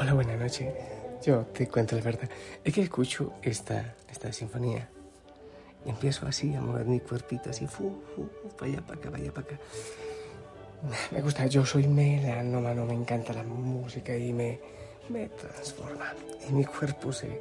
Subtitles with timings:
[0.00, 0.72] Hola, buenas noches.
[1.22, 2.26] Yo te cuento la verdad.
[2.64, 4.88] Es que escucho esta, esta sinfonía
[5.84, 8.26] y empiezo así a mover mi cuerpito así, fu, fu,
[8.58, 9.58] vaya para acá, vaya para acá.
[11.10, 14.58] Me gusta, yo soy melanómano, me encanta la música y me,
[15.10, 16.14] me transforma.
[16.48, 17.38] Y mi cuerpo se,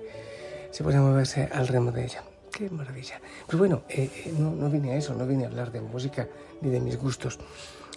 [0.69, 2.25] se puede moverse al ritmo de ella.
[2.51, 3.21] Qué maravilla.
[3.45, 6.27] Pero bueno, eh, eh, no, no vine a eso, no vine a hablar de música
[6.59, 7.39] ni de mis gustos.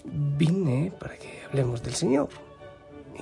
[0.05, 2.29] Vine para que hablemos del Señor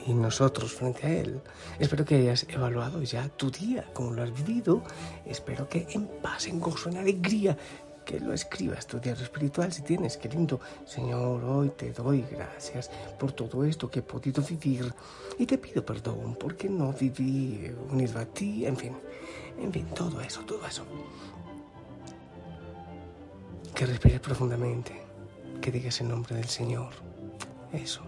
[0.06, 1.40] y nosotros frente a Él.
[1.78, 4.82] Espero que hayas evaluado ya tu día, como lo has vivido.
[5.24, 7.56] Espero que en paz, en gozo, en alegría,
[8.04, 10.16] que lo escribas tu diario espiritual si tienes.
[10.16, 10.60] Qué lindo.
[10.84, 14.92] Señor, hoy te doy gracias por todo esto que he podido vivir
[15.38, 18.66] y te pido perdón porque no viví unido a ti.
[18.66, 18.96] En fin,
[19.60, 20.84] en fin, todo eso, todo eso.
[23.74, 25.00] Que respires profundamente,
[25.60, 26.90] que digas el nombre del Señor.
[27.72, 28.02] Eso,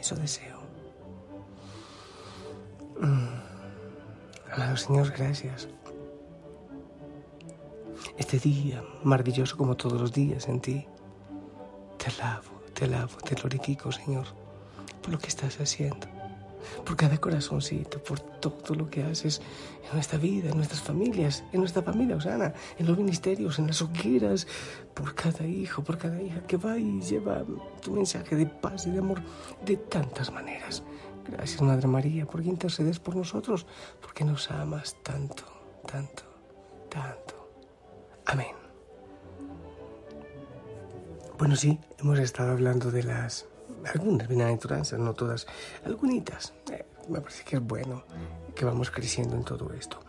[0.00, 0.53] eso deseo.
[4.54, 5.68] Amado Señor, gracias.
[8.16, 10.86] Este día maravilloso como todos los días en ti.
[11.98, 14.26] Te alabo, te alabo, te glorifico, Señor,
[15.02, 16.06] por lo que estás haciendo,
[16.84, 19.42] por cada corazoncito, por todo lo que haces
[19.88, 23.82] en nuestra vida, en nuestras familias, en nuestra familia Osana, en los ministerios, en las
[23.82, 24.46] hogueras,
[24.94, 27.44] por cada hijo, por cada hija que va y lleva
[27.82, 29.20] tu mensaje de paz y de amor
[29.64, 30.84] de tantas maneras.
[31.26, 33.66] Gracias, Madre María, porque intercedes por nosotros,
[34.00, 35.44] porque nos amas tanto,
[35.86, 36.22] tanto,
[36.88, 37.50] tanto.
[38.26, 38.54] Amén.
[41.38, 43.46] Bueno, sí, hemos estado hablando de las
[43.92, 45.46] algunas bienaventuranzas, no todas,
[45.84, 46.54] algunitas.
[46.70, 48.04] Eh, me parece que es bueno
[48.54, 50.00] que vamos creciendo en todo esto.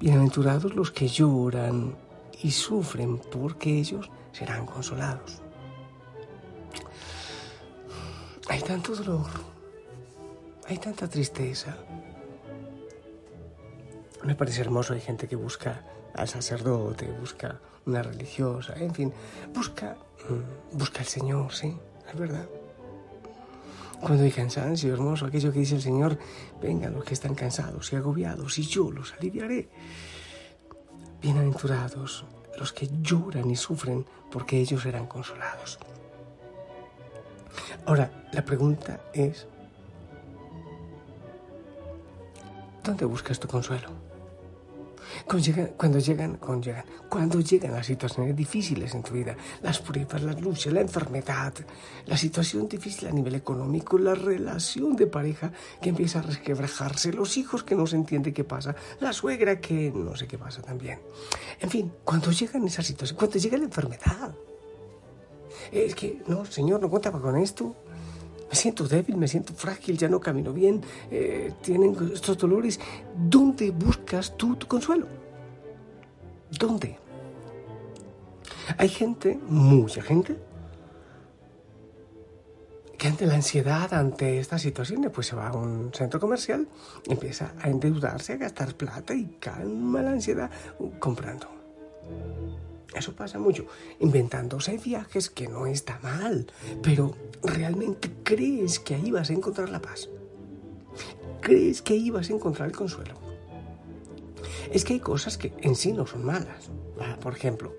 [0.00, 1.96] Bienaventurados los que lloran
[2.42, 5.42] y sufren, porque ellos serán consolados.
[8.48, 9.26] Hay tanto dolor,
[10.68, 11.76] hay tanta tristeza.
[14.24, 15.82] Me parece hermoso, hay gente que busca
[16.14, 19.12] al sacerdote, busca una religiosa, en fin,
[19.54, 19.96] busca,
[20.28, 21.74] mm, busca al Señor, sí,
[22.06, 22.46] es verdad.
[24.00, 26.18] Cuando hay cansancio, hermoso, aquello que dice el Señor,
[26.60, 29.68] vengan los que están cansados y agobiados y yo los aliviaré.
[31.22, 32.26] Bienaventurados
[32.58, 35.78] los que lloran y sufren, porque ellos serán consolados.
[37.86, 39.46] Ahora, la pregunta es,
[42.88, 43.90] ¿Dónde buscas tu consuelo?
[45.26, 46.38] Cuando llegan, cuando llegan,
[47.10, 51.52] cuando llegan, las situaciones difíciles en tu vida, las pruebas, las luchas, la enfermedad,
[52.06, 57.36] la situación difícil a nivel económico, la relación de pareja que empieza a resquebrajarse, los
[57.36, 60.98] hijos que no se entiende qué pasa, la suegra que no sé qué pasa también.
[61.60, 64.34] En fin, cuando llegan esas situaciones, cuando llega la enfermedad,
[65.70, 67.76] es que, no, Señor, no contaba con esto
[68.48, 72.80] me siento débil, me siento frágil, ya no camino bien, eh, tienen estos dolores.
[73.16, 75.06] ¿Dónde buscas tú tu consuelo?
[76.58, 76.98] ¿Dónde?
[78.76, 80.36] Hay gente, mucha gente,
[82.98, 86.66] que ante la ansiedad, ante estas situaciones, pues se va a un centro comercial,
[87.06, 90.50] empieza a endeudarse, a gastar plata y calma la ansiedad
[90.98, 91.48] comprando.
[92.94, 93.66] Eso pasa mucho,
[94.00, 96.46] inventándose viajes que no está mal,
[96.82, 100.08] pero ¿realmente crees que ahí vas a encontrar la paz?
[101.40, 103.14] ¿Crees que ahí vas a encontrar el consuelo?
[104.72, 106.70] Es que hay cosas que en sí no son malas.
[107.20, 107.74] Por ejemplo,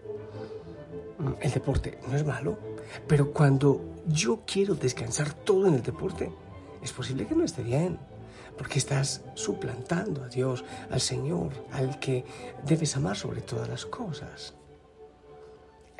[1.41, 2.59] el deporte no es malo,
[3.07, 6.31] pero cuando yo quiero descansar todo en el deporte,
[6.83, 7.97] es posible que no esté bien,
[8.57, 12.25] porque estás suplantando a Dios, al Señor, al que
[12.65, 14.53] debes amar sobre todas las cosas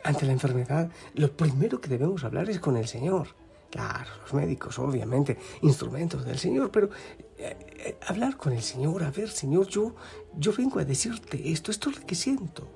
[0.03, 3.27] ante la enfermedad, lo primero que debemos hablar es con el Señor.
[3.69, 6.89] Claro, los médicos, obviamente, instrumentos del Señor, pero
[7.37, 9.93] eh, eh, hablar con el Señor, a ver, Señor, yo,
[10.35, 12.67] yo vengo a decirte esto, esto es lo que siento.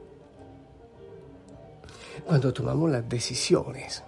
[2.25, 4.03] Cuando tomamos las decisiones,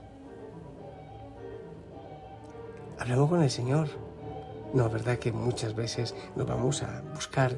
[3.00, 3.89] hablamos con el Señor.
[4.73, 7.57] No, verdad que muchas veces nos vamos a buscar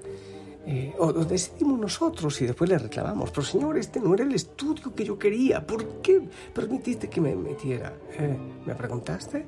[0.69, 4.93] eh, o, decidimos nosotros y después le reclamamos, pero Señor, este no era el estudio
[4.93, 7.97] que yo quería, ¿por qué permitiste que me metiera?
[8.19, 9.45] Eh, ¿Me preguntaste?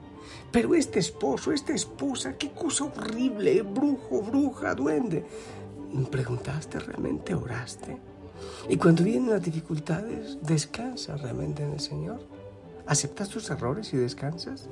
[0.50, 5.25] Pero este esposo, esta esposa, qué cosa horrible, brujo, bruja, duende.
[6.10, 7.36] ¿Preguntaste realmente?
[7.36, 7.98] ¿Oraste?
[8.69, 12.21] Y cuando vienen las dificultades, ¿descansas realmente en el Señor?
[12.86, 14.69] ¿Aceptas tus errores y descansas?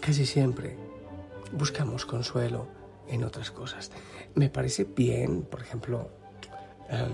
[0.00, 0.76] Casi siempre
[1.50, 3.90] buscamos consuelo en otras cosas.
[4.34, 6.10] Me parece bien, por ejemplo,
[6.88, 7.12] em,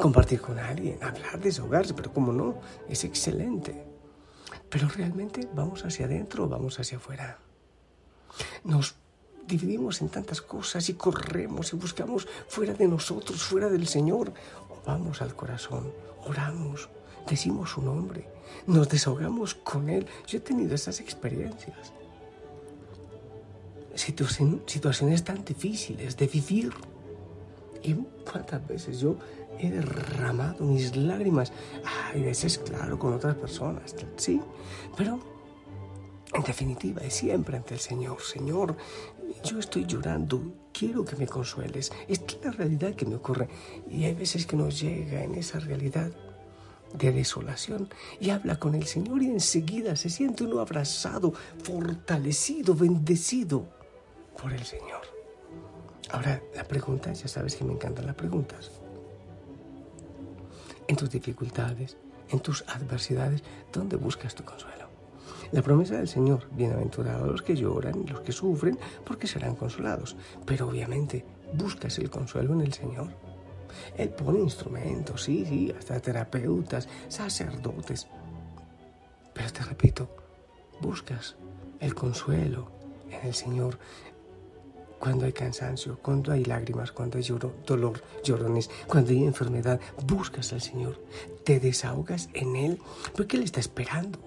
[0.00, 3.84] compartir con alguien, hablar, desahogarse, pero como no, es excelente.
[4.68, 7.38] Pero realmente vamos hacia adentro o vamos hacia afuera.
[8.64, 8.96] Nos
[9.46, 14.32] dividimos en tantas cosas y corremos y buscamos fuera de nosotros, fuera del Señor.
[14.86, 15.92] Vamos al corazón,
[16.26, 16.88] oramos,
[17.28, 18.28] decimos su nombre,
[18.66, 20.06] nos desahogamos con Él.
[20.26, 21.92] Yo he tenido esas experiencias
[23.96, 26.72] situaciones tan difíciles de vivir.
[27.82, 27.94] Y
[28.30, 29.16] cuántas veces yo
[29.58, 31.52] he derramado mis lágrimas.
[32.12, 34.40] Hay veces, claro, con otras personas, sí,
[34.96, 35.20] pero
[36.32, 38.20] en definitiva es siempre ante el Señor.
[38.20, 38.76] Señor,
[39.44, 40.42] yo estoy llorando,
[40.72, 41.92] quiero que me consueles.
[42.08, 43.48] Esta es la realidad que me ocurre.
[43.90, 46.10] Y hay veces que nos llega en esa realidad
[46.94, 47.88] de desolación
[48.20, 51.32] y habla con el Señor y enseguida se siente uno abrazado,
[51.62, 53.66] fortalecido, bendecido
[54.40, 55.02] por el Señor.
[56.10, 58.70] Ahora, la pregunta, ya sabes que me encantan las preguntas.
[60.86, 61.96] En tus dificultades,
[62.30, 63.42] en tus adversidades,
[63.72, 64.88] ¿dónde buscas tu consuelo?
[65.52, 70.16] La promesa del Señor, bienaventurados los que lloran y los que sufren, porque serán consolados.
[70.44, 73.08] Pero obviamente, buscas el consuelo en el Señor.
[73.96, 78.08] Él pone instrumentos, sí, sí, hasta terapeutas, sacerdotes.
[79.32, 80.08] Pero te repito,
[80.80, 81.36] buscas
[81.80, 82.70] el consuelo
[83.10, 83.78] en el Señor
[84.98, 87.24] cuando hay cansancio, cuando hay lágrimas, cuando hay
[87.66, 91.00] dolor, llorones, cuando hay enfermedad, buscas al Señor,
[91.44, 92.78] te desahogas en Él,
[93.14, 94.18] porque Él está esperando.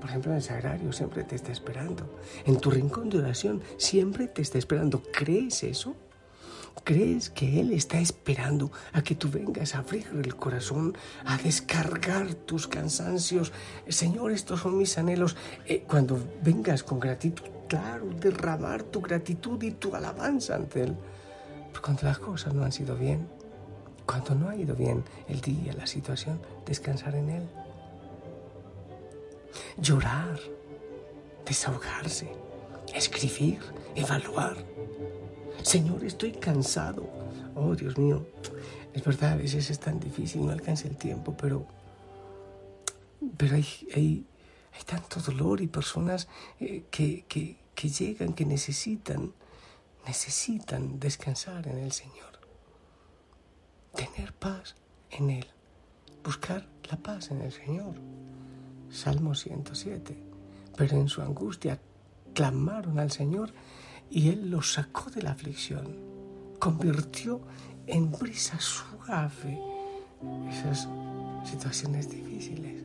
[0.00, 2.18] Por ejemplo, en el sagrario siempre te está esperando.
[2.44, 5.02] En tu rincón de oración siempre te está esperando.
[5.12, 5.96] ¿Crees eso?
[6.84, 10.94] ¿Crees que Él está esperando a que tú vengas a abrir el corazón,
[11.24, 13.52] a descargar tus cansancios?
[13.88, 15.36] Señor, estos son mis anhelos.
[15.66, 20.96] Eh, cuando vengas con gratitud, claro, derramar tu gratitud y tu alabanza ante Él.
[21.68, 23.28] Pero cuando las cosas no han sido bien,
[24.06, 27.48] cuando no ha ido bien el día, la situación, descansar en Él.
[29.78, 30.38] Llorar,
[31.46, 32.28] desahogarse,
[32.94, 33.60] escribir,
[33.94, 34.56] evaluar.
[35.62, 37.08] Señor, estoy cansado.
[37.54, 38.26] Oh, Dios mío,
[38.92, 41.66] es verdad, a veces es tan difícil, no alcanza el tiempo, pero,
[43.36, 44.26] pero hay, hay,
[44.74, 46.28] hay tanto dolor y personas
[46.58, 49.32] eh, que, que, llegan, que necesitan,
[50.06, 52.40] necesitan descansar en el Señor.
[53.94, 54.74] Tener paz
[55.10, 55.46] en Él.
[56.24, 57.94] Buscar la paz en el Señor.
[58.90, 60.16] Salmo 107.
[60.76, 61.80] Pero en su angustia
[62.34, 63.52] clamaron al Señor
[64.10, 65.96] y Él los sacó de la aflicción.
[66.58, 67.40] Convirtió
[67.86, 69.60] en brisa suave
[70.50, 70.88] esas
[71.44, 72.83] situaciones difíciles.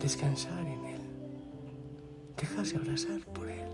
[0.00, 1.00] Descansar en Él.
[2.36, 3.66] Dejarse abrazar por Él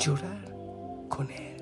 [0.00, 0.44] llorar
[1.08, 1.54] con Él.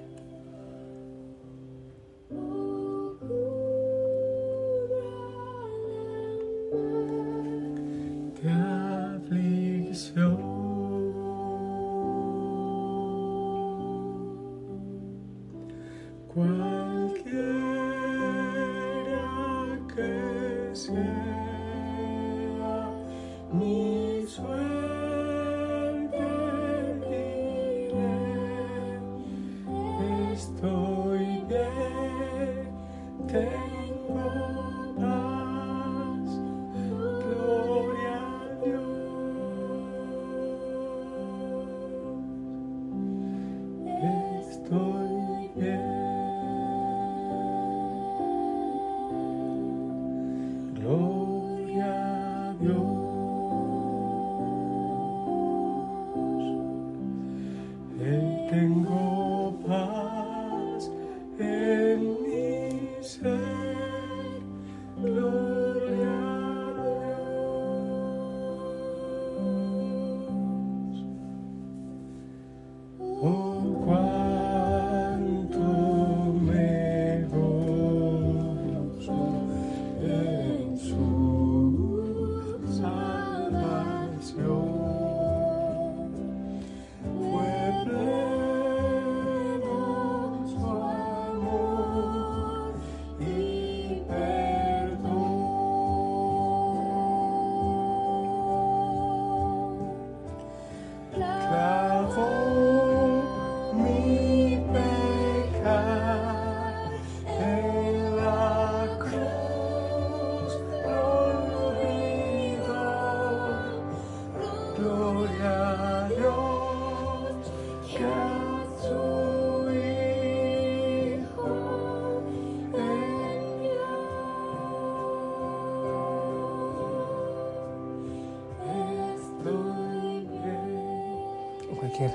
[16.34, 17.42] Cualquiera
[19.94, 21.31] que sea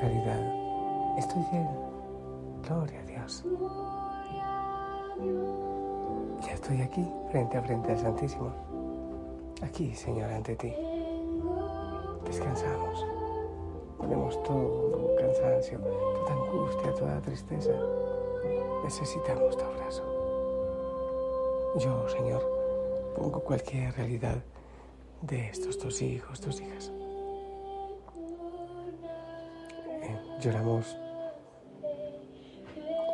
[0.01, 1.67] realidad, estoy bien.
[2.67, 3.43] Gloria a Dios.
[6.45, 8.51] Ya estoy aquí, frente a frente al Santísimo.
[9.61, 10.73] Aquí, Señor, ante ti.
[12.25, 13.05] Descansamos.
[13.97, 17.71] Ponemos todo cansancio, toda angustia, toda tristeza.
[18.83, 20.03] Necesitamos tu abrazo.
[21.79, 22.41] Yo, Señor,
[23.15, 24.37] pongo cualquier realidad
[25.21, 26.91] de estos dos hijos, dos hijas.
[30.39, 30.97] Lloramos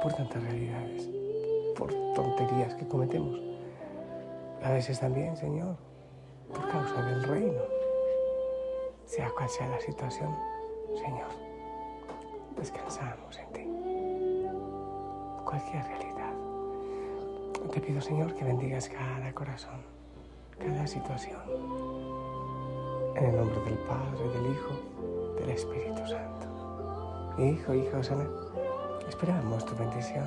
[0.01, 1.09] por tantas realidades,
[1.77, 3.39] por tonterías que cometemos.
[4.63, 5.77] A veces también, Señor,
[6.49, 7.61] por causa del reino.
[9.05, 10.35] Sea cual sea la situación,
[10.95, 11.27] Señor,
[12.57, 13.67] descansamos en ti.
[15.45, 16.33] Cualquier realidad.
[17.71, 19.81] Te pido, Señor, que bendigas cada corazón,
[20.59, 21.41] cada situación.
[23.15, 25.92] En el nombre del Padre, del Hijo, del Espíritu.
[27.37, 28.27] Hijo, hijo, Osana,
[29.09, 30.23] esperamos tu bendición.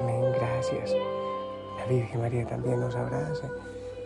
[0.00, 0.92] Amén, gracias.
[1.78, 3.48] La Virgen María también nos abraza.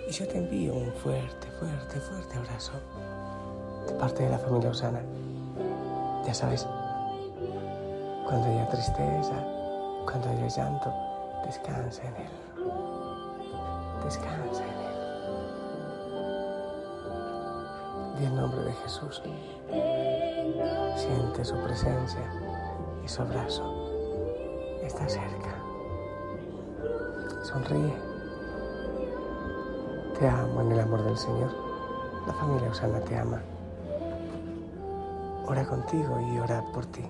[0.06, 2.72] Y yo te envío un fuerte, fuerte, fuerte abrazo
[3.86, 5.00] de parte de la familia Osana.
[6.26, 6.66] Ya sabes,
[8.26, 9.44] cuando haya tristeza,
[10.04, 10.92] cuando haya llanto,
[11.46, 12.30] descansa en Él.
[14.04, 14.89] Descansa en Él.
[18.20, 19.22] Di el nombre de Jesús.
[20.94, 22.20] Siente su presencia
[23.02, 23.64] y su abrazo.
[24.82, 25.56] Está cerca.
[27.42, 27.94] Sonríe.
[30.18, 31.50] Te amo en el amor del Señor.
[32.26, 33.40] La familia Osana te ama.
[35.46, 37.08] Ora contigo y ora por ti.